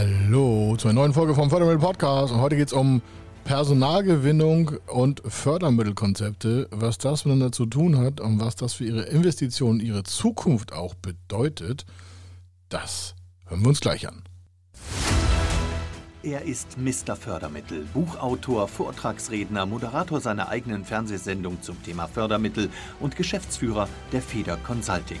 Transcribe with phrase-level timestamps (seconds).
[0.00, 2.32] Hallo zu einer neuen Folge vom Fördermittel Podcast.
[2.32, 3.02] Und heute geht es um
[3.44, 9.78] Personalgewinnung und Fördermittelkonzepte, was das miteinander zu tun hat und was das für Ihre Investitionen,
[9.78, 11.84] Ihre Zukunft auch bedeutet.
[12.70, 13.14] Das
[13.46, 14.22] hören wir uns gleich an.
[16.22, 17.14] Er ist Mr.
[17.14, 25.20] Fördermittel, Buchautor, Vortragsredner, Moderator seiner eigenen Fernsehsendung zum Thema Fördermittel und Geschäftsführer der Feder Consulting.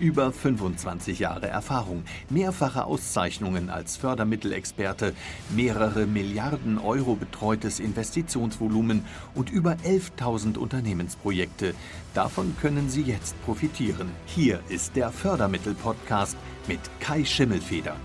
[0.00, 5.14] Über 25 Jahre Erfahrung, mehrfache Auszeichnungen als Fördermittelexperte,
[5.54, 9.04] mehrere Milliarden Euro betreutes Investitionsvolumen
[9.34, 11.74] und über 11.000 Unternehmensprojekte.
[12.12, 14.10] Davon können Sie jetzt profitieren.
[14.26, 17.96] Hier ist der Fördermittel-Podcast mit Kai Schimmelfeder.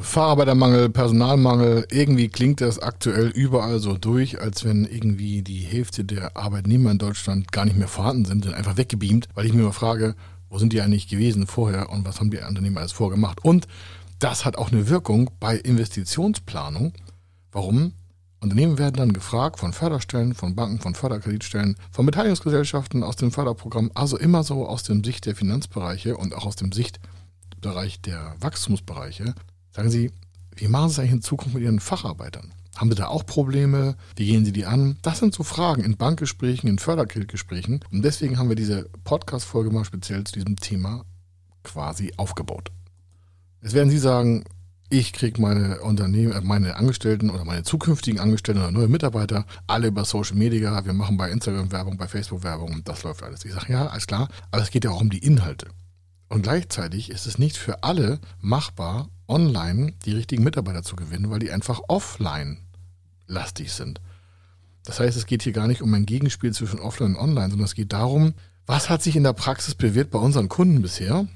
[0.00, 6.36] Facharbeitermangel, Personalmangel, irgendwie klingt das aktuell überall so durch, als wenn irgendwie die Hälfte der
[6.36, 9.72] Arbeitnehmer in Deutschland gar nicht mehr vorhanden sind, sind einfach weggebeamt, weil ich mir immer
[9.72, 10.14] frage,
[10.48, 13.44] wo sind die eigentlich gewesen vorher und was haben die Unternehmen alles vorgemacht?
[13.44, 13.66] Und
[14.18, 16.92] das hat auch eine Wirkung bei Investitionsplanung.
[17.52, 17.92] Warum?
[18.40, 23.90] Unternehmen werden dann gefragt von Förderstellen, von Banken, von Förderkreditstellen, von Beteiligungsgesellschaften aus dem Förderprogramm,
[23.94, 29.34] also immer so aus dem Sicht der Finanzbereiche und auch aus dem Sichtbereich der Wachstumsbereiche.
[29.72, 30.12] Sagen Sie,
[30.54, 32.52] wie machen Sie es eigentlich in Zukunft mit Ihren Facharbeitern?
[32.78, 33.96] Haben Sie da auch Probleme?
[34.14, 34.98] Wie gehen Sie die an?
[35.02, 37.80] Das sind so Fragen in Bankgesprächen, in Fördergeldgesprächen.
[37.90, 41.04] Und deswegen haben wir diese Podcast-Folge mal speziell zu diesem Thema
[41.64, 42.70] quasi aufgebaut.
[43.62, 44.44] Jetzt werden Sie sagen,
[44.90, 49.88] ich kriege meine Unternehmen, äh, meine Angestellten oder meine zukünftigen Angestellten oder neue Mitarbeiter alle
[49.88, 50.84] über Social Media.
[50.84, 53.44] Wir machen bei Instagram Werbung, bei Facebook Werbung und das läuft alles.
[53.44, 54.28] Ich sage, ja, alles klar.
[54.52, 55.66] Aber es geht ja auch um die Inhalte.
[56.28, 61.40] Und gleichzeitig ist es nicht für alle machbar, online die richtigen Mitarbeiter zu gewinnen, weil
[61.40, 62.58] die einfach offline
[63.28, 64.00] lastig sind.
[64.84, 67.66] Das heißt, es geht hier gar nicht um ein Gegenspiel zwischen Offline und Online, sondern
[67.66, 68.34] es geht darum,
[68.66, 71.26] was hat sich in der Praxis bewährt bei unseren Kunden bisher?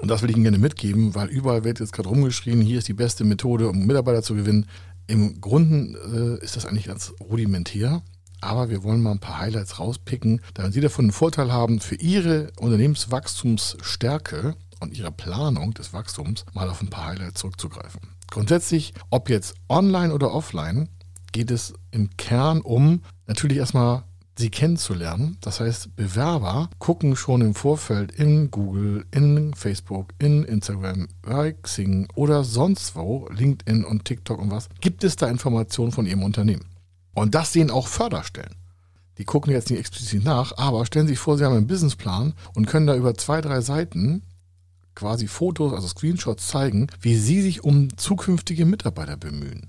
[0.00, 2.88] Und das will ich Ihnen gerne mitgeben, weil überall wird jetzt gerade rumgeschrien, hier ist
[2.88, 4.66] die beste Methode, um Mitarbeiter zu gewinnen.
[5.06, 8.02] Im Grunde äh, ist das eigentlich ganz rudimentär,
[8.40, 11.94] aber wir wollen mal ein paar Highlights rauspicken, damit Sie davon einen Vorteil haben, für
[11.96, 18.00] Ihre Unternehmenswachstumsstärke und Ihre Planung des Wachstums mal auf ein paar Highlights zurückzugreifen.
[18.34, 20.88] Grundsätzlich, ob jetzt online oder offline,
[21.30, 24.02] geht es im Kern um natürlich erstmal
[24.36, 25.36] sie kennenzulernen.
[25.40, 32.08] Das heißt, Bewerber gucken schon im Vorfeld in Google, in Facebook, in Instagram, bei Xing
[32.16, 36.64] oder sonst wo, LinkedIn und TikTok und was, gibt es da Informationen von ihrem Unternehmen.
[37.14, 38.56] Und das sehen auch Förderstellen.
[39.18, 42.66] Die gucken jetzt nicht explizit nach, aber stellen sich vor, sie haben einen Businessplan und
[42.66, 44.22] können da über zwei, drei Seiten
[44.94, 49.68] quasi Fotos, also Screenshots zeigen, wie sie sich um zukünftige Mitarbeiter bemühen.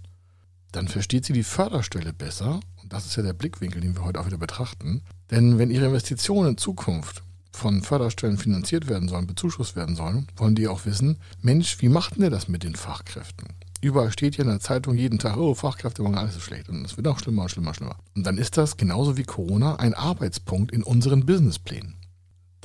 [0.71, 4.19] Dann versteht sie die Förderstelle besser, und das ist ja der Blickwinkel, den wir heute
[4.19, 5.01] auch wieder betrachten.
[5.31, 10.55] Denn wenn ihre Investitionen in Zukunft von Förderstellen finanziert werden sollen, bezuschusst werden sollen, wollen
[10.55, 13.47] die auch wissen, Mensch, wie macht denn der das mit den Fachkräften?
[13.81, 16.69] Überall steht ja in der Zeitung jeden Tag, oh, Fachkräftemangel, alles ist schlecht.
[16.69, 17.97] Und es wird auch schlimmer, schlimmer, schlimmer.
[18.15, 21.95] Und dann ist das genauso wie Corona ein Arbeitspunkt in unseren Businessplänen.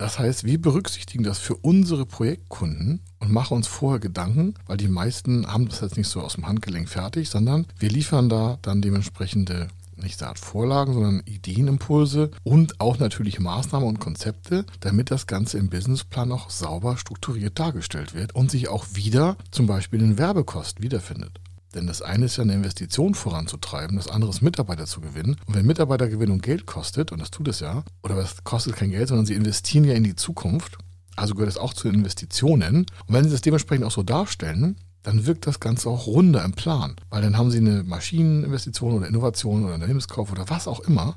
[0.01, 4.89] Das heißt, wir berücksichtigen das für unsere Projektkunden und machen uns vorher Gedanken, weil die
[4.89, 8.81] meisten haben das jetzt nicht so aus dem Handgelenk fertig, sondern wir liefern da dann
[8.81, 15.59] dementsprechende nicht Art Vorlagen, sondern Ideenimpulse und auch natürlich Maßnahmen und Konzepte, damit das Ganze
[15.59, 20.83] im Businessplan auch sauber strukturiert dargestellt wird und sich auch wieder zum Beispiel in Werbekosten
[20.83, 21.41] wiederfindet.
[21.75, 25.37] Denn das eine ist ja eine Investition voranzutreiben, das andere ist Mitarbeiter zu gewinnen.
[25.47, 29.09] Und wenn Mitarbeitergewinnung Geld kostet, und das tut es ja, oder es kostet kein Geld,
[29.09, 30.79] sondern sie investieren ja in die Zukunft,
[31.17, 32.87] also gehört es auch zu Investitionen.
[33.07, 36.53] Und wenn sie das dementsprechend auch so darstellen, dann wirkt das Ganze auch runder im
[36.53, 36.97] Plan.
[37.09, 41.17] Weil dann haben sie eine Maschineninvestition oder Innovation oder Unternehmenskauf oder was auch immer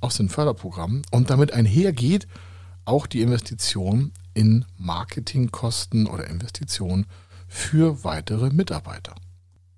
[0.00, 1.02] aus den Förderprogrammen.
[1.10, 2.26] Und damit einhergeht
[2.84, 7.06] auch die Investition in Marketingkosten oder Investitionen
[7.48, 9.14] für weitere Mitarbeiter.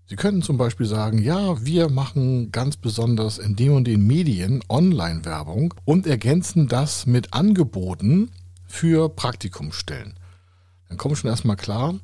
[0.09, 4.63] Sie könnten zum Beispiel sagen, ja, wir machen ganz besonders in dem und den Medien
[4.71, 8.31] Online-Werbung und ergänzen das mit Angeboten
[8.67, 10.15] für Praktikumsstellen.
[10.89, 11.95] Dann kommt schon erstmal klar,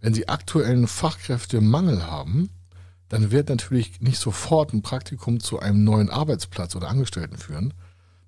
[0.00, 2.48] wenn Sie aktuellen Fachkräftemangel haben,
[3.10, 7.74] dann wird natürlich nicht sofort ein Praktikum zu einem neuen Arbeitsplatz oder Angestellten führen.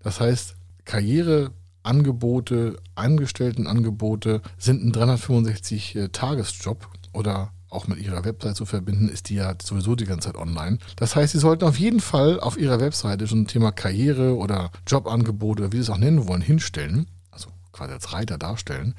[0.02, 0.54] Das heißt,
[0.84, 6.76] Karriereangebote, Angestelltenangebote sind ein 365-Tagesjob
[7.14, 10.78] oder auch mit ihrer Website zu verbinden, ist die ja sowieso die ganze Zeit online.
[10.96, 14.70] Das heißt, Sie sollten auf jeden Fall auf Ihrer Webseite schon ein Thema Karriere oder
[14.86, 18.94] Jobangebote oder wie Sie es auch nennen wollen, hinstellen, also quasi als Reiter darstellen.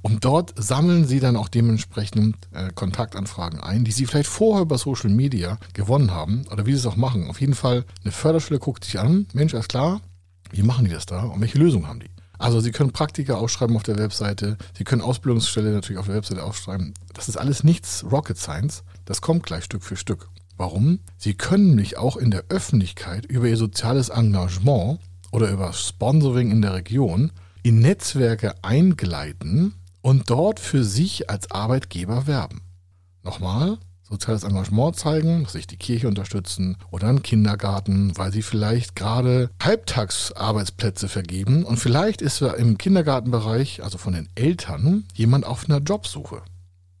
[0.00, 4.78] Und dort sammeln Sie dann auch dementsprechend äh, Kontaktanfragen ein, die Sie vielleicht vorher über
[4.78, 7.28] Social Media gewonnen haben oder wie Sie es auch machen.
[7.28, 10.00] Auf jeden Fall, eine Förderstelle guckt sich an, Mensch, alles klar,
[10.50, 12.10] wie machen die das da und welche Lösung haben die?
[12.38, 16.44] Also Sie können Praktika ausschreiben auf der Webseite, Sie können Ausbildungsstelle natürlich auf der Webseite
[16.44, 16.94] ausschreiben.
[17.14, 20.28] Das ist alles nichts Rocket Science, das kommt gleich Stück für Stück.
[20.56, 21.00] Warum?
[21.16, 25.00] Sie können mich auch in der Öffentlichkeit über Ihr soziales Engagement
[25.30, 27.32] oder über Sponsoring in der Region
[27.62, 32.62] in Netzwerke eingleiten und dort für sich als Arbeitgeber werben.
[33.22, 39.50] Nochmal, soziales Engagement zeigen, sich die Kirche unterstützen oder einen Kindergarten, weil sie vielleicht gerade
[39.62, 46.42] Halbtagsarbeitsplätze vergeben und vielleicht ist im Kindergartenbereich, also von den Eltern, jemand auf einer Jobsuche.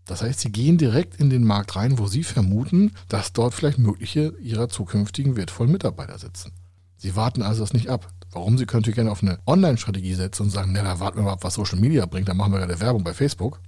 [0.04, 3.78] Das heißt, sie gehen direkt in den Markt rein, wo sie vermuten, dass dort vielleicht
[3.78, 6.52] mögliche ihrer zukünftigen wertvollen Mitarbeiter sitzen.
[6.96, 8.08] Sie warten also das nicht ab.
[8.32, 8.58] Warum?
[8.58, 11.44] Sie können gerne auf eine Online-Strategie setzen und sagen, na, da warten wir mal ab,
[11.44, 13.60] was Social Media bringt, dann machen wir gerade Werbung bei Facebook.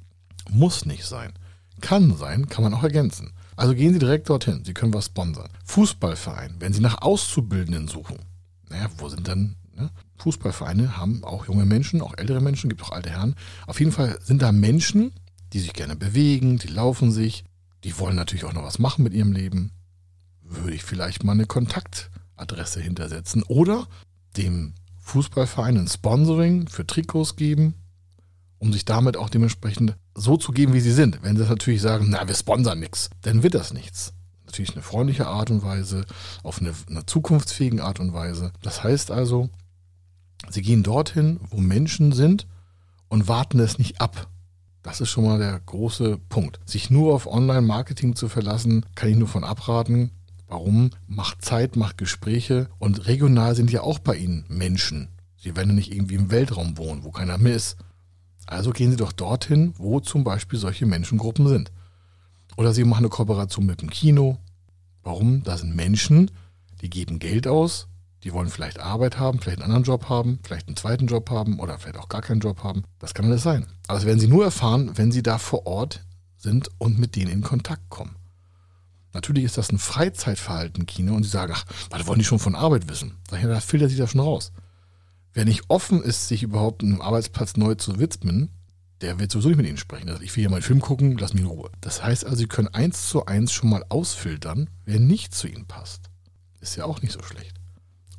[0.50, 1.32] Muss nicht sein.
[1.81, 3.32] Kann sein, kann man auch ergänzen.
[3.56, 4.65] Also gehen Sie direkt dorthin.
[4.65, 5.49] Sie können was sponsern.
[5.65, 8.19] Fußballverein, wenn Sie nach Auszubildenden suchen.
[8.69, 9.91] Naja, wo sind dann ne?
[10.19, 13.35] Fußballvereine haben auch junge Menschen, auch ältere Menschen, gibt auch alte Herren.
[13.67, 15.12] Auf jeden Fall sind da Menschen,
[15.53, 17.44] die sich gerne bewegen, die laufen sich,
[17.85, 19.73] die wollen natürlich auch noch was machen mit ihrem Leben.
[20.43, 23.88] Würde ich vielleicht mal eine Kontaktadresse hintersetzen oder
[24.37, 27.75] dem Fußballverein ein Sponsoring für Trikots geben,
[28.59, 31.22] um sich damit auch dementsprechend so zu geben, wie sie sind.
[31.22, 34.12] Wenn sie natürlich sagen, na, wir sponsern nichts, dann wird das nichts.
[34.44, 36.05] Natürlich eine freundliche Art und Weise,
[36.43, 38.52] auf eine, eine zukunftsfähigen Art und Weise.
[38.62, 39.49] Das heißt also,
[40.50, 42.46] sie gehen dorthin, wo Menschen sind
[43.08, 44.28] und warten es nicht ab.
[44.82, 46.58] Das ist schon mal der große Punkt.
[46.64, 50.11] Sich nur auf Online-Marketing zu verlassen, kann ich nur von abraten.
[50.49, 50.90] Warum?
[51.06, 55.08] Macht Zeit, macht Gespräche und regional sind ja auch bei Ihnen Menschen.
[55.37, 57.76] Sie werden nicht irgendwie im Weltraum wohnen, wo keiner mehr ist.
[58.46, 61.72] Also gehen Sie doch dorthin, wo zum Beispiel solche Menschengruppen sind.
[62.56, 64.38] Oder Sie machen eine Kooperation mit dem Kino.
[65.02, 65.42] Warum?
[65.42, 66.31] Da sind Menschen,
[66.82, 67.88] die geben Geld aus,
[68.25, 71.58] die wollen vielleicht Arbeit haben, vielleicht einen anderen Job haben, vielleicht einen zweiten Job haben
[71.58, 72.84] oder vielleicht auch gar keinen Job haben.
[72.98, 73.66] Das kann alles sein.
[73.87, 76.04] Aber das werden Sie nur erfahren, wenn Sie da vor Ort
[76.37, 78.16] sind und mit denen in Kontakt kommen.
[79.12, 82.54] Natürlich ist das ein Freizeitverhalten Kino und sie sagen, ach, was wollen die schon von
[82.54, 83.16] Arbeit wissen?
[83.28, 84.52] Sag ich, da filtert sich das schon raus.
[85.32, 88.50] Wer nicht offen ist, sich überhaupt einem Arbeitsplatz neu zu widmen,
[89.00, 90.09] der wird sowieso nicht mit Ihnen sprechen.
[90.09, 91.71] Also ich will hier mal einen Film gucken, lass mich in Ruhe.
[91.81, 95.67] Das heißt also, Sie können eins zu eins schon mal ausfiltern, wer nicht zu Ihnen
[95.67, 96.11] passt.
[96.61, 97.56] Ist ja auch nicht so schlecht.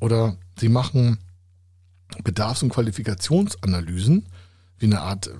[0.00, 1.18] Oder Sie machen
[2.24, 4.26] Bedarfs- und Qualifikationsanalysen,
[4.78, 5.30] wie eine Art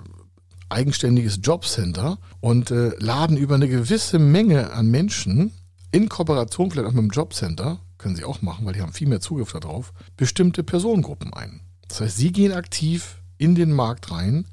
[0.69, 5.51] eigenständiges Jobcenter und äh, laden über eine gewisse Menge an Menschen
[5.91, 9.07] in Kooperation vielleicht auch mit dem Jobcenter, können sie auch machen, weil die haben viel
[9.07, 11.61] mehr Zugriff darauf, bestimmte Personengruppen ein.
[11.87, 14.45] Das heißt, sie gehen aktiv in den Markt rein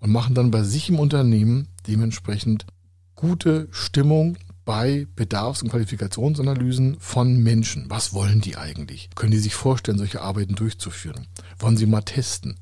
[0.00, 2.66] und machen dann bei sich im Unternehmen dementsprechend
[3.14, 7.84] gute Stimmung bei Bedarfs- und Qualifikationsanalysen von Menschen.
[7.88, 9.10] Was wollen die eigentlich?
[9.14, 11.28] Können die sich vorstellen, solche Arbeiten durchzuführen?
[11.58, 12.58] Wollen sie mal testen?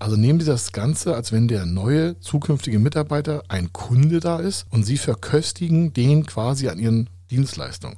[0.00, 4.66] Also nehmen Sie das Ganze, als wenn der neue zukünftige Mitarbeiter ein Kunde da ist
[4.70, 7.96] und Sie verköstigen den quasi an Ihren Dienstleistungen.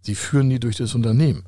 [0.00, 1.44] Sie führen die durch das Unternehmen.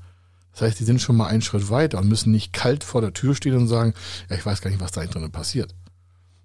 [0.53, 3.13] Das heißt, Sie sind schon mal einen Schritt weiter und müssen nicht kalt vor der
[3.13, 3.95] Tür stehen und sagen,
[4.29, 5.75] ja, ich weiß gar nicht, was da drin passiert.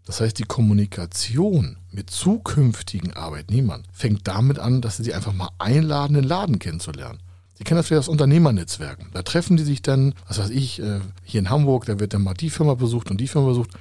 [0.05, 5.49] Das heißt, die Kommunikation mit zukünftigen Arbeitnehmern fängt damit an, dass Sie sie einfach mal
[5.57, 7.19] einladen, den Laden kennenzulernen.
[7.57, 9.07] Sie kennen das vielleicht aus Unternehmernetzwerken.
[9.13, 12.23] Da treffen die sich dann, was weiß ich, äh, hier in Hamburg, da wird dann
[12.23, 13.71] mal die Firma besucht und die Firma besucht.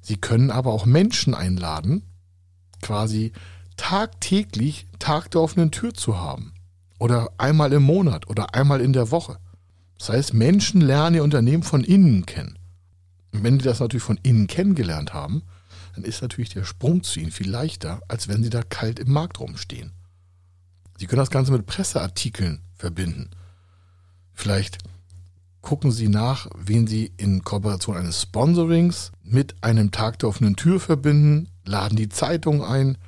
[0.00, 2.02] Sie können aber auch Menschen einladen,
[2.80, 3.32] quasi
[3.76, 6.53] tagtäglich Tag der offenen Tür zu haben.
[6.98, 9.38] Oder einmal im Monat oder einmal in der Woche.
[9.98, 12.58] Das heißt, Menschen lernen ihr Unternehmen von innen kennen.
[13.32, 15.42] Und wenn die das natürlich von innen kennengelernt haben,
[15.94, 19.12] dann ist natürlich der Sprung zu ihnen viel leichter, als wenn sie da kalt im
[19.12, 19.92] Markt rumstehen.
[20.98, 23.30] Sie können das Ganze mit Presseartikeln verbinden.
[24.32, 24.78] Vielleicht
[25.60, 30.78] gucken Sie nach, wen Sie in Kooperation eines Sponsorings mit einem Tag der offenen Tür
[30.78, 32.98] verbinden, laden die Zeitung ein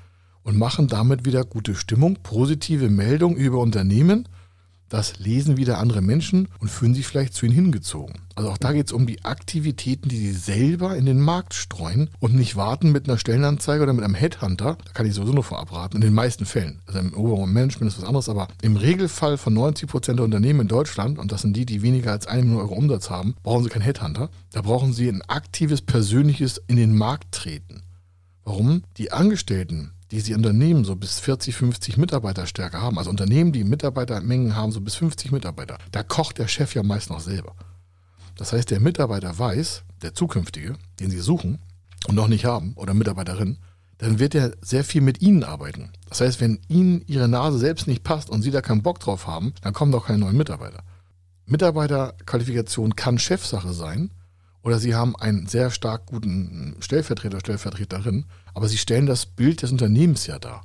[0.47, 4.27] und machen damit wieder gute Stimmung, positive Meldung über Unternehmen
[4.89, 8.21] das lesen wieder andere Menschen und fühlen sich vielleicht zu ihnen hingezogen.
[8.37, 12.11] Also auch da geht es um die Aktivitäten, die sie selber in den Markt streuen
[12.21, 14.79] und nicht warten mit einer Stellenanzeige oder mit einem Headhunter.
[14.85, 16.83] Da kann ich sowieso nur vorabraten, in den meisten Fällen.
[16.87, 20.61] Also im oberen Management ist was anderes, aber im Regelfall von 90 Prozent der Unternehmen
[20.61, 23.65] in Deutschland, und das sind die, die weniger als eine Million Euro Umsatz haben, brauchen
[23.65, 24.31] sie keinen Headhunter.
[24.53, 27.83] Da brauchen sie ein aktives, persönliches in den Markt treten.
[28.45, 28.85] Warum?
[28.99, 34.55] Die Angestellten die sie Unternehmen so bis 40, 50 Mitarbeiterstärke haben, also Unternehmen, die Mitarbeitermengen
[34.55, 37.55] haben, so bis 50 Mitarbeiter, da kocht der Chef ja meist noch selber.
[38.37, 41.59] Das heißt, der Mitarbeiter weiß, der zukünftige, den sie suchen,
[42.07, 43.59] und noch nicht haben oder Mitarbeiterin,
[43.99, 45.91] dann wird er sehr viel mit Ihnen arbeiten.
[46.09, 49.27] Das heißt, wenn Ihnen Ihre Nase selbst nicht passt und Sie da keinen Bock drauf
[49.27, 50.83] haben, dann kommen doch keine neuen Mitarbeiter.
[51.47, 54.11] Mitarbeiterqualifikation kann Chefsache sein
[54.63, 59.71] oder Sie haben einen sehr stark guten Stellvertreter, Stellvertreterin, aber Sie stellen das Bild des
[59.71, 60.65] Unternehmens ja dar.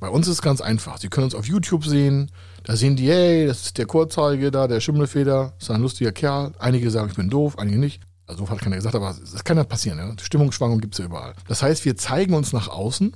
[0.00, 0.98] Bei uns ist es ganz einfach.
[0.98, 2.32] Sie können uns auf YouTube sehen.
[2.64, 6.54] Da sehen die, hey, das ist der Kurzhaarige da, der Schimmelfeder, ist ein lustiger Kerl.
[6.58, 8.02] Einige sagen, ich bin doof, einige nicht.
[8.26, 9.98] Also doof hat keiner gesagt, aber das kann ja passieren.
[9.98, 10.12] Ja?
[10.20, 11.34] Stimmungsschwankungen gibt es ja überall.
[11.46, 13.14] Das heißt, wir zeigen uns nach außen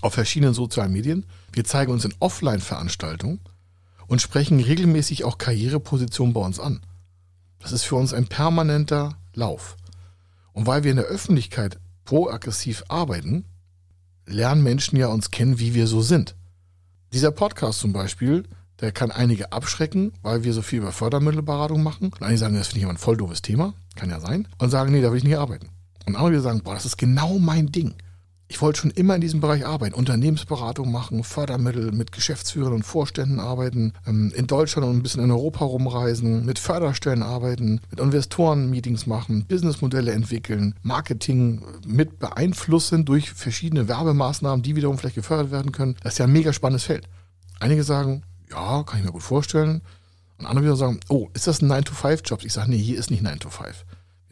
[0.00, 1.24] auf verschiedenen sozialen Medien.
[1.52, 3.38] Wir zeigen uns in Offline-Veranstaltungen
[4.08, 6.80] und sprechen regelmäßig auch Karrierepositionen bei uns an.
[7.60, 9.76] Das ist für uns ein permanenter Lauf.
[10.52, 13.44] Und weil wir in der Öffentlichkeit proaggressiv arbeiten,
[14.26, 16.34] lernen Menschen ja uns kennen, wie wir so sind.
[17.12, 18.44] Dieser Podcast zum Beispiel,
[18.80, 22.06] der kann einige abschrecken, weil wir so viel über Fördermittelberatung machen.
[22.06, 24.48] Und einige sagen, das finde ich immer ein voll doofes Thema, kann ja sein.
[24.58, 25.68] Und sagen, nee, da will ich nicht arbeiten.
[26.06, 27.94] Und andere sagen, boah, das ist genau mein Ding
[28.52, 33.40] ich wollte schon immer in diesem Bereich arbeiten, Unternehmensberatung machen, Fördermittel mit Geschäftsführern und Vorständen
[33.40, 38.68] arbeiten, ähm, in Deutschland und ein bisschen in Europa rumreisen, mit Förderstellen arbeiten, mit Investoren
[38.68, 45.72] Meetings machen, Businessmodelle entwickeln, Marketing mit beeinflussen durch verschiedene Werbemaßnahmen, die wiederum vielleicht gefördert werden
[45.72, 45.96] können.
[46.02, 47.08] Das ist ja ein mega spannendes Feld.
[47.58, 49.80] Einige sagen, ja, kann ich mir gut vorstellen.
[50.36, 52.44] Und andere wieder sagen, oh, ist das ein 9-to-5-Job?
[52.44, 53.72] Ich sage, nee, hier ist nicht 9-to-5.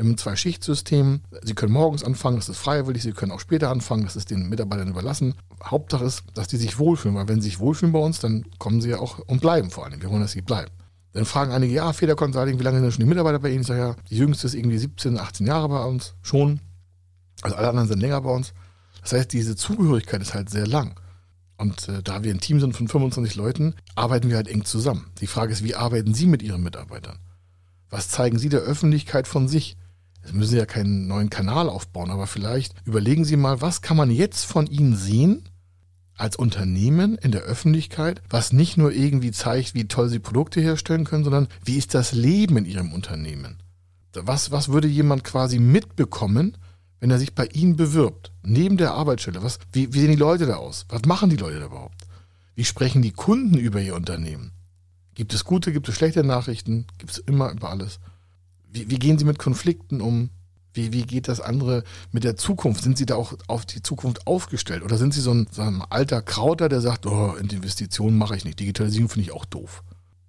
[0.00, 1.20] Wir haben zwei Schichtsystem.
[1.42, 3.02] Sie können morgens anfangen, das ist freiwillig.
[3.02, 5.34] Sie können auch später anfangen, das ist den Mitarbeitern überlassen.
[5.62, 8.80] Hauptsache ist, dass die sich wohlfühlen, weil wenn sie sich wohlfühlen bei uns, dann kommen
[8.80, 10.00] sie ja auch und bleiben vor allem.
[10.00, 10.70] Wir wollen, dass sie bleiben.
[11.12, 13.60] Dann fragen einige, ja, Feder Consulting, wie lange sind denn schon die Mitarbeiter bei Ihnen?
[13.60, 16.60] Ich sage ja, die jüngste ist irgendwie 17, 18 Jahre bei uns schon.
[17.42, 18.54] Also alle anderen sind länger bei uns.
[19.02, 20.98] Das heißt, diese Zugehörigkeit ist halt sehr lang.
[21.58, 25.10] Und äh, da wir ein Team sind von 25 Leuten, arbeiten wir halt eng zusammen.
[25.20, 27.18] Die Frage ist, wie arbeiten Sie mit Ihren Mitarbeitern?
[27.90, 29.76] Was zeigen Sie der Öffentlichkeit von sich?
[30.22, 33.96] Jetzt müssen Sie ja keinen neuen Kanal aufbauen, aber vielleicht überlegen Sie mal, was kann
[33.96, 35.48] man jetzt von Ihnen sehen
[36.16, 41.04] als Unternehmen in der Öffentlichkeit, was nicht nur irgendwie zeigt, wie toll Sie Produkte herstellen
[41.04, 43.62] können, sondern wie ist das Leben in Ihrem Unternehmen?
[44.12, 46.58] Was, was würde jemand quasi mitbekommen,
[46.98, 49.42] wenn er sich bei Ihnen bewirbt, neben der Arbeitsstelle?
[49.42, 50.84] Was, wie, wie sehen die Leute da aus?
[50.90, 52.06] Was machen die Leute da überhaupt?
[52.54, 54.52] Wie sprechen die Kunden über ihr Unternehmen?
[55.14, 56.86] Gibt es gute, gibt es schlechte Nachrichten?
[56.98, 58.00] Gibt es immer über alles?
[58.72, 60.30] Wie, wie gehen Sie mit Konflikten um?
[60.72, 62.84] Wie, wie geht das andere mit der Zukunft?
[62.84, 64.82] Sind Sie da auch auf die Zukunft aufgestellt?
[64.82, 68.44] Oder sind Sie so ein, so ein alter Krauter, der sagt, oh, Investitionen mache ich
[68.44, 69.82] nicht, Digitalisierung finde ich auch doof.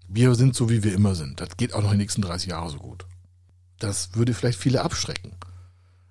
[0.07, 1.39] Wir sind so, wie wir immer sind.
[1.39, 3.05] Das geht auch noch in den nächsten 30 Jahren so gut.
[3.79, 5.38] Das würde vielleicht viele abschrecken.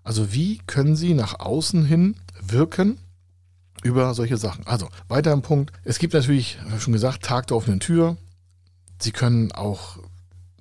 [0.02, 2.99] Also wie können Sie nach außen hin wirken
[3.82, 4.66] über solche Sachen?
[4.66, 5.72] Also weiter im Punkt.
[5.84, 8.16] Es gibt natürlich, schon gesagt, Tag der offenen Tür.
[9.00, 9.99] Sie können auch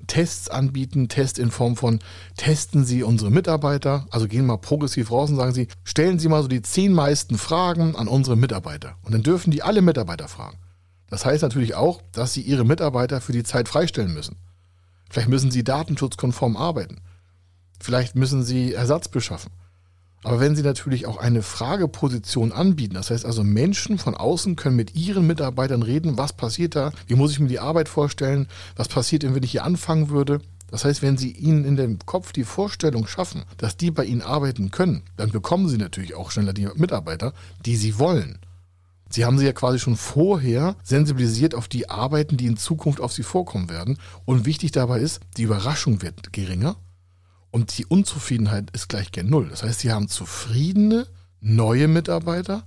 [0.08, 2.00] Tests anbieten, Test in Form von
[2.38, 6.41] testen Sie unsere Mitarbeiter, also gehen mal progressiv raus und sagen Sie, stellen Sie mal
[6.41, 8.96] so die zehn meisten Fragen an unsere Mitarbeiter.
[9.03, 10.58] Und dann dürfen die alle Mitarbeiter fragen.
[11.10, 14.38] Das heißt natürlich auch, dass Sie Ihre Mitarbeiter für die Zeit freistellen müssen.
[15.10, 17.01] Vielleicht müssen Sie datenschutzkonform arbeiten.
[17.79, 19.51] Vielleicht müssen Sie Ersatz beschaffen.
[20.23, 24.75] Aber wenn Sie natürlich auch eine Frageposition anbieten, das heißt also Menschen von außen können
[24.75, 28.89] mit Ihren Mitarbeitern reden, was passiert da, wie muss ich mir die Arbeit vorstellen, was
[28.89, 30.41] passiert, wenn ich hier anfangen würde.
[30.71, 34.21] Das heißt, wenn Sie ihnen in dem Kopf die Vorstellung schaffen, dass die bei Ihnen
[34.21, 37.33] arbeiten können, dann bekommen Sie natürlich auch schneller die Mitarbeiter,
[37.65, 38.39] die Sie wollen.
[39.11, 43.11] Sie haben sie ja quasi schon vorher sensibilisiert auf die Arbeiten, die in Zukunft auf
[43.11, 43.97] Sie vorkommen werden.
[44.25, 46.75] Und wichtig dabei ist, die Überraschung wird geringer
[47.51, 49.48] und die Unzufriedenheit ist gleich gen Null.
[49.50, 51.08] Das heißt, sie haben zufriedene,
[51.41, 52.63] neue Mitarbeiter,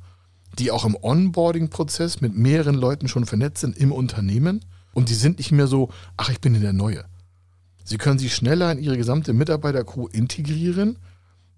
[0.59, 4.65] die auch im Onboarding-Prozess mit mehreren Leuten schon vernetzt sind im Unternehmen.
[4.93, 7.05] Und die sind nicht mehr so, ach, ich bin in der Neue.
[7.85, 10.99] Sie können sie schneller in ihre gesamte Mitarbeitercrew integrieren.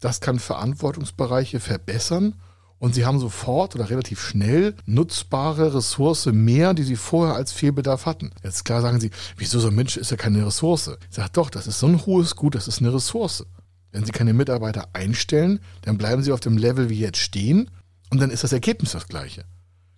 [0.01, 2.35] Das kann Verantwortungsbereiche verbessern
[2.85, 8.05] und sie haben sofort oder relativ schnell nutzbare Ressource mehr, die sie vorher als Fehlbedarf
[8.05, 8.31] hatten.
[8.43, 10.91] Jetzt klar sagen sie, wieso so ein Mensch ist ja keine Ressource.
[11.09, 13.47] Ich sage doch, das ist so ein hohes Gut, das ist eine Ressource.
[13.91, 17.71] Wenn Sie keine Mitarbeiter einstellen, dann bleiben Sie auf dem Level wie jetzt stehen
[18.11, 19.47] und dann ist das Ergebnis das gleiche.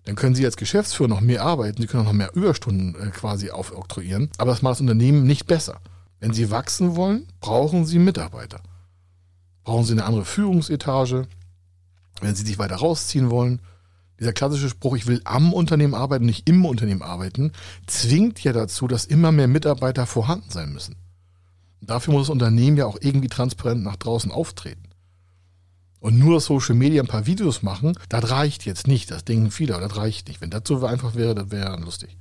[0.05, 3.09] Dann können Sie als Geschäftsführer noch mehr arbeiten, Sie können auch noch mehr Überstunden äh,
[3.09, 5.81] quasi aufoktroyieren, aber das macht das Unternehmen nicht besser.
[6.21, 8.61] Wenn Sie wachsen wollen, brauchen Sie Mitarbeiter.
[9.65, 11.27] Brauchen Sie eine andere Führungsetage,
[12.21, 13.61] wenn sie sich weiter rausziehen wollen.
[14.19, 17.51] Dieser klassische Spruch, ich will am Unternehmen arbeiten, nicht im Unternehmen arbeiten,
[17.85, 20.95] zwingt ja dazu, dass immer mehr Mitarbeiter vorhanden sein müssen.
[21.81, 24.83] Dafür muss das Unternehmen ja auch irgendwie transparent nach draußen auftreten.
[25.99, 29.11] Und nur Social Media ein paar Videos machen, das reicht jetzt nicht.
[29.11, 30.41] Das denken viele, das reicht nicht.
[30.41, 32.17] Wenn das so einfach wäre, das wäre lustig.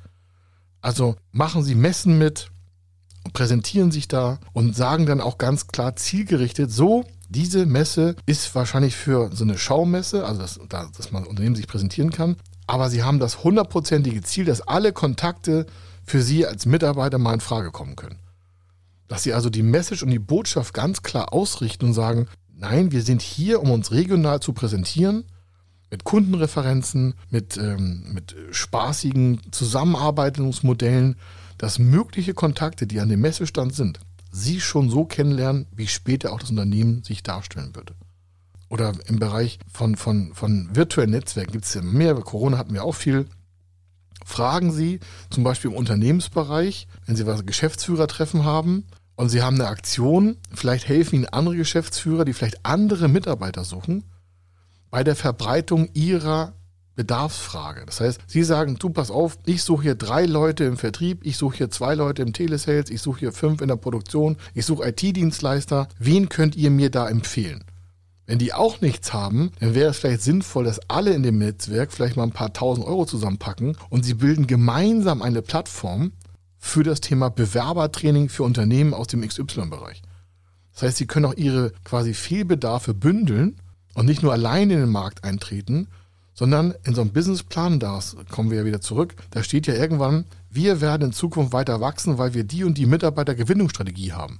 [0.80, 2.50] Also machen Sie Messen mit,
[3.32, 8.96] präsentieren sich da und sagen dann auch ganz klar zielgerichtet, so, Diese Messe ist wahrscheinlich
[8.96, 12.36] für so eine Schaumesse, also dass, dass man Unternehmen sich präsentieren kann.
[12.66, 15.66] Aber sie haben das hundertprozentige Ziel, dass alle Kontakte
[16.04, 18.18] für sie als Mitarbeiter mal in Frage kommen können.
[19.08, 23.02] Dass sie also die Message und die Botschaft ganz klar ausrichten und sagen, nein, wir
[23.02, 25.24] sind hier, um uns regional zu präsentieren,
[25.90, 31.16] mit Kundenreferenzen, mit, ähm, mit spaßigen Zusammenarbeitungsmodellen,
[31.58, 34.00] dass mögliche Kontakte, die an dem Messestand sind,
[34.36, 37.94] sie schon so kennenlernen, wie später auch das Unternehmen sich darstellen würde.
[38.68, 42.14] Oder im Bereich von, von, von virtuellen Netzwerken gibt es ja mehr.
[42.16, 43.26] Corona hatten wir auch viel.
[44.24, 45.00] Fragen Sie
[45.30, 50.88] zum Beispiel im Unternehmensbereich, wenn Sie was Geschäftsführertreffen haben und Sie haben eine Aktion, vielleicht
[50.88, 54.04] helfen Ihnen andere Geschäftsführer, die vielleicht andere Mitarbeiter suchen,
[54.90, 56.55] bei der Verbreitung ihrer
[56.96, 57.84] Bedarfsfrage.
[57.86, 61.36] Das heißt, Sie sagen, du pass auf, ich suche hier drei Leute im Vertrieb, ich
[61.36, 64.88] suche hier zwei Leute im Telesales, ich suche hier fünf in der Produktion, ich suche
[64.88, 65.88] IT-Dienstleister.
[65.98, 67.64] Wen könnt ihr mir da empfehlen?
[68.26, 71.92] Wenn die auch nichts haben, dann wäre es vielleicht sinnvoll, dass alle in dem Netzwerk
[71.92, 76.12] vielleicht mal ein paar tausend Euro zusammenpacken und sie bilden gemeinsam eine Plattform
[76.58, 80.02] für das Thema Bewerbertraining für Unternehmen aus dem XY-Bereich.
[80.72, 83.56] Das heißt, sie können auch ihre quasi Fehlbedarfe bündeln
[83.94, 85.86] und nicht nur allein in den Markt eintreten,
[86.36, 87.98] sondern in so einem Businessplan, da
[88.30, 92.18] kommen wir ja wieder zurück, da steht ja irgendwann, wir werden in Zukunft weiter wachsen,
[92.18, 94.38] weil wir die und die Mitarbeitergewinnungsstrategie haben.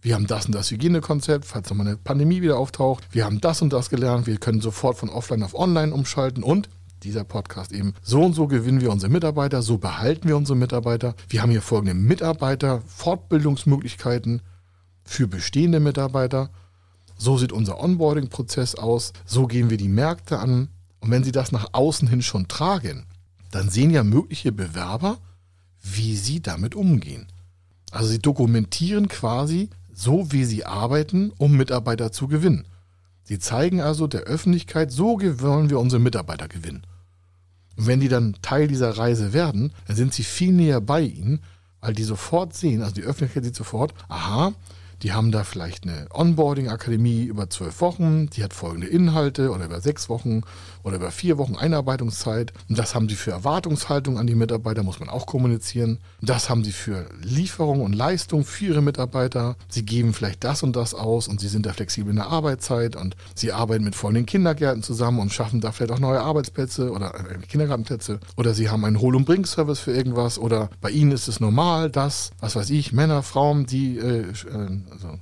[0.00, 3.08] Wir haben das und das Hygienekonzept, falls nochmal eine Pandemie wieder auftaucht.
[3.10, 4.28] Wir haben das und das gelernt.
[4.28, 6.68] Wir können sofort von offline auf online umschalten und
[7.02, 7.94] dieser Podcast eben.
[8.02, 11.14] So und so gewinnen wir unsere Mitarbeiter, so behalten wir unsere Mitarbeiter.
[11.28, 14.42] Wir haben hier folgende Mitarbeiter, Fortbildungsmöglichkeiten
[15.04, 16.50] für bestehende Mitarbeiter.
[17.16, 19.12] So sieht unser Onboarding-Prozess aus.
[19.24, 20.68] So gehen wir die Märkte an.
[21.00, 23.06] Und wenn Sie das nach außen hin schon tragen,
[23.50, 25.18] dann sehen ja mögliche Bewerber,
[25.82, 27.26] wie Sie damit umgehen.
[27.90, 32.66] Also Sie dokumentieren quasi so, wie Sie arbeiten, um Mitarbeiter zu gewinnen.
[33.24, 36.82] Sie zeigen also der Öffentlichkeit, so wollen wir unsere Mitarbeiter gewinnen.
[37.76, 41.40] Und wenn die dann Teil dieser Reise werden, dann sind sie viel näher bei ihnen,
[41.80, 44.52] weil die sofort sehen, also die Öffentlichkeit sieht sofort, aha,
[45.02, 49.80] die haben da vielleicht eine Onboarding-Akademie über zwölf Wochen, die hat folgende Inhalte oder über
[49.80, 50.42] sechs Wochen
[50.82, 52.52] oder über vier Wochen Einarbeitungszeit.
[52.68, 55.98] Und das haben sie für Erwartungshaltung an die Mitarbeiter, muss man auch kommunizieren.
[56.20, 59.56] Das haben sie für Lieferung und Leistung für ihre Mitarbeiter.
[59.68, 62.96] Sie geben vielleicht das und das aus und sie sind da flexibel in der Arbeitszeit
[62.96, 67.14] und sie arbeiten mit vollen Kindergärten zusammen und schaffen da vielleicht auch neue Arbeitsplätze oder
[67.14, 68.18] äh, Kindergartenplätze.
[68.36, 71.90] Oder sie haben einen Hol- und Bring-Service für irgendwas oder bei ihnen ist es normal,
[71.90, 75.18] dass, was weiß ich, Männer, Frauen, die äh, äh also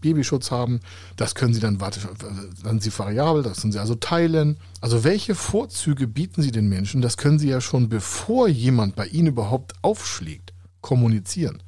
[0.00, 0.80] Babyschutz haben.
[1.16, 4.58] Das können Sie dann, dann Sie variabel, das können Sie also teilen.
[4.80, 7.00] Also welche Vorzüge bieten Sie den Menschen?
[7.00, 11.62] Das können Sie ja schon, bevor jemand bei Ihnen überhaupt aufschlägt, kommunizieren.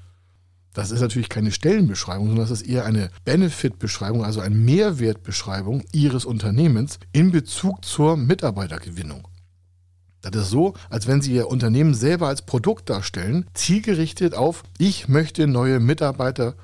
[0.73, 6.25] Das ist natürlich keine Stellenbeschreibung, sondern das ist eher eine Benefit-Beschreibung, also eine Mehrwertbeschreibung Ihres
[6.25, 9.27] Unternehmens in Bezug zur Mitarbeitergewinnung.
[10.23, 15.09] Das ist so, als wenn Sie Ihr Unternehmen selber als Produkt darstellen, zielgerichtet auf, ich
[15.09, 16.55] möchte neue Mitarbeiter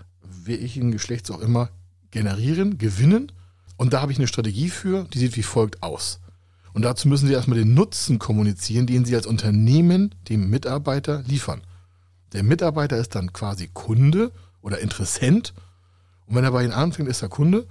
[0.46, 1.70] welchen Geschlechts auch immer,
[2.10, 3.32] generieren, gewinnen.
[3.76, 6.20] Und da habe ich eine Strategie für, die sieht wie folgt aus.
[6.72, 11.62] Und dazu müssen Sie erstmal den Nutzen kommunizieren, den Sie als Unternehmen dem Mitarbeiter liefern.
[12.32, 15.54] Der Mitarbeiter ist dann quasi Kunde oder Interessent.
[16.26, 17.66] Und wenn er bei Ihnen anfängt, ist er Kunde.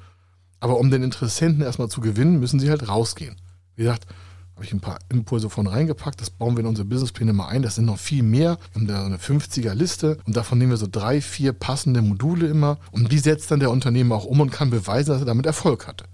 [0.59, 3.35] Aber um den Interessenten erstmal zu gewinnen, müssen Sie halt rausgehen.
[3.75, 4.07] Wie gesagt,
[4.55, 6.21] habe ich ein paar Impulse von reingepackt.
[6.21, 7.61] Das bauen wir in unsere Businesspläne mal ein.
[7.61, 8.57] Das sind noch viel mehr.
[8.71, 12.77] Wir haben da eine 50er-Liste und davon nehmen wir so drei, vier passende Module immer.
[12.91, 15.87] Und die setzt dann der Unternehmer auch um und kann beweisen, dass er damit Erfolg
[15.87, 16.05] hatte.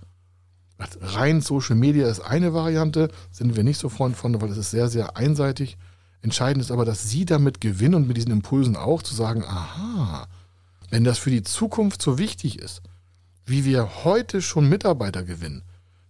[1.00, 4.72] Rein Social Media ist eine Variante, sind wir nicht so Freund von, weil es ist
[4.72, 5.78] sehr, sehr einseitig.
[6.24, 10.28] Entscheidend ist aber, dass Sie damit gewinnen und mit diesen Impulsen auch zu sagen, aha,
[10.90, 12.82] wenn das für die Zukunft so wichtig ist,
[13.46, 15.64] wie wir heute schon Mitarbeiter gewinnen,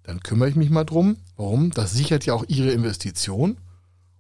[0.04, 1.18] dann kümmere ich mich mal drum.
[1.42, 1.72] Warum?
[1.72, 3.58] Das sichert ja auch Ihre Investition.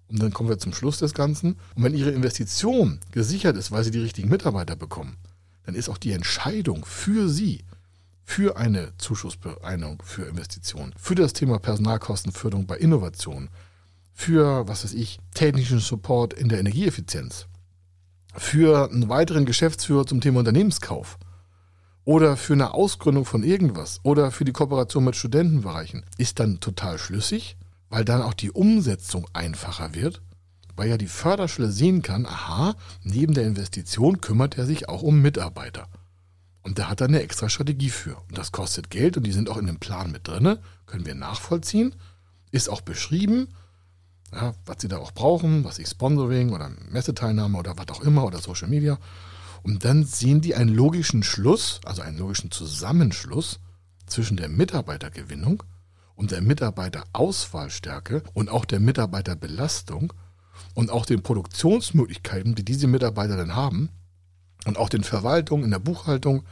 [0.09, 1.53] Und dann kommen wir zum Schluss des Ganzen.
[1.75, 5.17] Und wenn Ihre Investition gesichert ist, weil Sie die richtigen Mitarbeiter bekommen,
[5.63, 7.63] dann ist auch die Entscheidung für Sie,
[8.23, 13.49] für eine Zuschussbeeinung für Investitionen, für das Thema Personalkostenförderung bei Innovation,
[14.13, 17.45] für, was weiß ich, technischen Support in der Energieeffizienz,
[18.35, 21.19] für einen weiteren Geschäftsführer zum Thema Unternehmenskauf,
[22.05, 26.97] oder für eine Ausgründung von irgendwas oder für die Kooperation mit Studentenbereichen ist dann total
[26.97, 27.57] schlüssig,
[27.89, 30.21] weil dann auch die Umsetzung einfacher wird,
[30.75, 35.21] weil ja die Förderstelle sehen kann, aha, neben der Investition kümmert er sich auch um
[35.21, 35.87] Mitarbeiter.
[36.63, 38.17] Und da hat er eine extra Strategie für.
[38.29, 41.15] Und das kostet Geld und die sind auch in dem Plan mit drin, können wir
[41.15, 41.95] nachvollziehen,
[42.51, 43.49] ist auch beschrieben,
[44.33, 48.25] ja, was sie da auch brauchen, was ich Sponsoring oder Messeteilnahme oder was auch immer
[48.25, 48.97] oder Social Media.
[49.63, 53.59] Und dann sehen die einen logischen Schluss, also einen logischen Zusammenschluss
[54.07, 55.63] zwischen der Mitarbeitergewinnung
[56.15, 60.13] und der Mitarbeiterauswahlstärke und auch der Mitarbeiterbelastung
[60.73, 63.89] und auch den Produktionsmöglichkeiten, die diese Mitarbeiter dann haben
[64.65, 66.43] und auch den Verwaltungen in der Buchhaltung.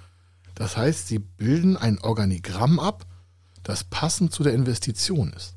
[0.55, 3.05] Das heißt, sie bilden ein Organigramm ab,
[3.63, 5.55] das passend zu der Investition ist.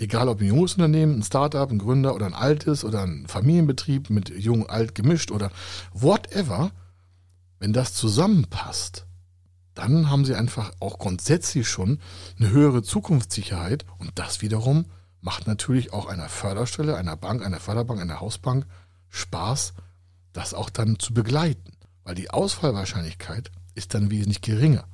[0.00, 4.10] Egal ob ein junges Unternehmen, ein Startup, ein Gründer oder ein altes oder ein Familienbetrieb
[4.10, 5.52] mit jung, alt gemischt oder
[5.92, 6.72] whatever,
[7.64, 9.06] wenn das zusammenpasst,
[9.72, 11.98] dann haben sie einfach auch grundsätzlich schon
[12.38, 14.84] eine höhere Zukunftssicherheit und das wiederum
[15.22, 18.66] macht natürlich auch einer Förderstelle, einer Bank, einer Förderbank, einer Hausbank
[19.08, 19.72] Spaß,
[20.34, 21.72] das auch dann zu begleiten,
[22.02, 24.84] weil die Ausfallwahrscheinlichkeit ist dann wesentlich geringer.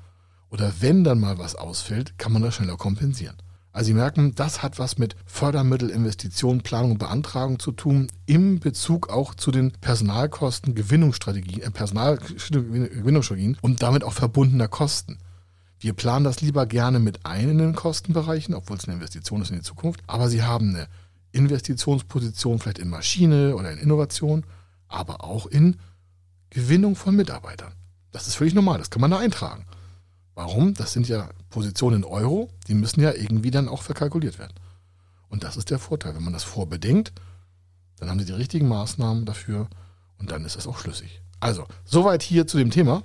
[0.49, 3.37] Oder wenn dann mal was ausfällt, kann man das schneller kompensieren.
[3.73, 8.59] Also Sie merken, das hat was mit Fördermittel, Investitionen, Planung und Beantragung zu tun, im
[8.59, 15.19] Bezug auch zu den Personalkosten, Gewinnungsstrategien, äh, Personalgewinnungsstrategien und damit auch verbundener Kosten.
[15.79, 19.51] Wir planen das lieber gerne mit ein in den Kostenbereichen, obwohl es eine Investition ist
[19.51, 20.89] in die Zukunft, aber Sie haben eine
[21.33, 24.45] Investitionsposition vielleicht in Maschine oder in Innovation,
[24.89, 25.77] aber auch in
[26.51, 27.73] Gewinnung von Mitarbeitern.
[28.11, 29.65] Das ist völlig normal, das kann man da eintragen.
[30.35, 30.75] Warum?
[30.75, 34.55] Das sind ja Positionen in Euro, die müssen ja irgendwie dann auch verkalkuliert werden.
[35.29, 36.15] Und das ist der Vorteil.
[36.15, 37.13] Wenn man das vorbedenkt,
[37.99, 39.69] dann haben Sie die richtigen Maßnahmen dafür
[40.19, 41.23] und dann ist das auch schlüssig.
[41.41, 43.03] Also, soweit hier zu dem Thema.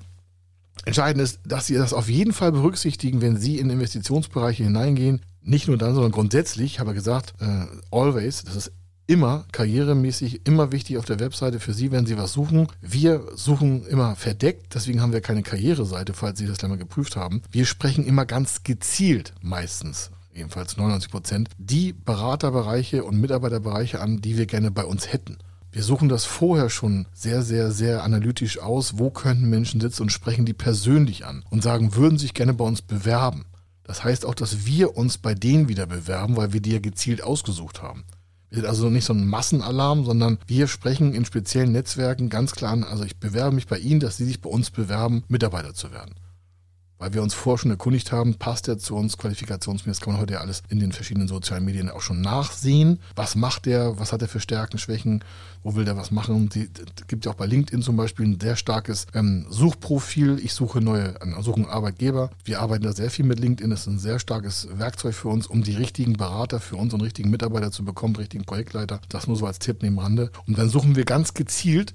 [0.84, 5.22] Entscheidend ist, dass Sie das auf jeden Fall berücksichtigen, wenn Sie in Investitionsbereiche hineingehen.
[5.42, 8.72] Nicht nur dann, sondern grundsätzlich, habe ich gesagt, äh, always, das ist
[9.08, 12.68] immer karrieremäßig, immer wichtig auf der Webseite für Sie, wenn Sie was suchen.
[12.82, 17.16] Wir suchen immer verdeckt, deswegen haben wir keine Karriereseite, falls Sie das gleich mal geprüft
[17.16, 17.42] haben.
[17.52, 24.38] Wir sprechen immer ganz gezielt meistens ebenfalls 99 Prozent, die Beraterbereiche und Mitarbeiterbereiche an, die
[24.38, 25.38] wir gerne bei uns hätten.
[25.72, 28.98] Wir suchen das vorher schon sehr, sehr, sehr analytisch aus.
[28.98, 32.64] Wo könnten Menschen sitzen und sprechen die persönlich an und sagen, würden sich gerne bei
[32.64, 33.46] uns bewerben.
[33.84, 37.22] Das heißt auch, dass wir uns bei denen wieder bewerben, weil wir die ja gezielt
[37.22, 38.06] ausgesucht haben.
[38.64, 43.04] Also nicht so ein Massenalarm, sondern wir sprechen in speziellen Netzwerken ganz klar an, also
[43.04, 46.16] ich bewerbe mich bei Ihnen, dass Sie sich bei uns bewerben, Mitarbeiter zu werden
[46.98, 50.34] weil wir uns vorher schon erkundigt haben, passt er zu uns qualifikationsmäßig, kann man heute
[50.34, 53.00] ja alles in den verschiedenen sozialen Medien auch schon nachsehen.
[53.16, 55.24] Was macht der, was hat er für Stärken, Schwächen,
[55.64, 56.50] wo will der was machen?
[56.50, 56.70] Die,
[57.08, 60.40] gibt ja auch bei LinkedIn zum Beispiel ein sehr starkes ähm, Suchprofil.
[60.44, 62.30] Ich suche neue, äh, suche einen Arbeitgeber.
[62.44, 63.70] Wir arbeiten da sehr viel mit LinkedIn.
[63.70, 67.02] Das ist ein sehr starkes Werkzeug für uns, um die richtigen Berater für uns und
[67.02, 69.02] richtigen Mitarbeiter zu bekommen, richtigen Projektleiter.
[69.10, 70.32] Das nur so als Tipp neben Rande.
[70.48, 71.94] Und dann suchen wir ganz gezielt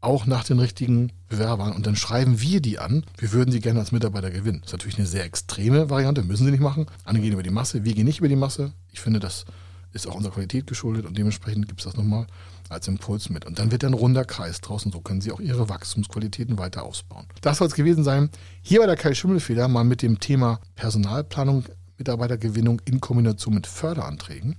[0.00, 3.04] auch nach den richtigen Bewerbern und dann schreiben wir die an.
[3.18, 4.60] Wir würden sie gerne als Mitarbeiter gewinnen.
[4.60, 6.86] Das ist natürlich eine sehr extreme Variante, müssen sie nicht machen.
[7.04, 8.72] Andere gehen über die Masse, wir gehen nicht über die Masse.
[8.92, 9.44] Ich finde, das
[9.92, 12.26] ist auch unserer Qualität geschuldet und dementsprechend gibt es das nochmal
[12.68, 13.44] als Impuls mit.
[13.44, 14.92] Und dann wird ein runder Kreis draußen.
[14.92, 17.26] So können Sie auch Ihre Wachstumsqualitäten weiter ausbauen.
[17.40, 18.30] Das soll es gewesen sein.
[18.62, 21.64] Hier bei der Kai Schimmelfeder mal mit dem Thema Personalplanung,
[21.98, 24.56] Mitarbeitergewinnung in Kombination mit Förderanträgen.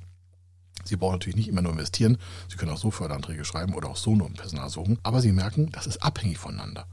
[0.91, 2.17] Sie brauchen natürlich nicht immer nur investieren.
[2.49, 4.99] Sie können auch so Förderanträge schreiben oder auch so nur Personal suchen.
[5.03, 6.85] Aber Sie merken, das ist abhängig voneinander.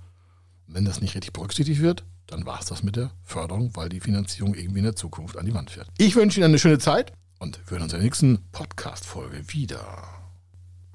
[0.69, 4.01] wenn das nicht richtig berücksichtigt wird, dann war es das mit der Förderung, weil die
[4.01, 5.89] Finanzierung irgendwie in der Zukunft an die Wand fährt.
[5.99, 10.18] Ich wünsche Ihnen eine schöne Zeit und wir hören uns in der nächsten Podcast-Folge wieder.